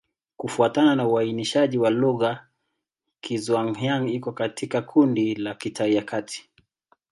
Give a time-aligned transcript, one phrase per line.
[0.37, 2.47] Kufuatana na uainishaji wa lugha,
[3.21, 6.49] Kizhuang-Yang iko katika kundi la Kitai ya Kati.